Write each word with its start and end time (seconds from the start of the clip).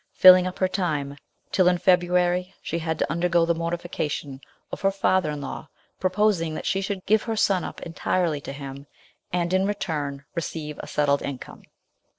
filling 0.13 0.47
up 0.47 0.57
her 0.57 0.67
time, 0.67 1.15
till 1.51 1.67
in 1.67 1.77
February 1.77 2.55
she 2.63 2.79
had 2.79 2.97
to 2.97 3.11
undergo 3.11 3.45
the 3.45 3.53
mortification 3.53 4.41
of 4.71 4.81
her 4.81 4.89
father 4.89 5.29
in 5.29 5.41
law 5.41 5.67
proposing 5.99 6.55
that 6.55 6.65
she 6.65 6.81
should 6.81 7.05
give 7.05 7.21
her 7.21 7.37
son 7.37 7.63
up 7.63 7.79
entirely 7.83 8.41
to 8.41 8.51
him, 8.51 8.87
and 9.31 9.53
in 9.53 9.67
return 9.67 10.25
receive 10.33 10.79
a 10.79 10.87
settled 10.87 11.21
income. 11.21 11.61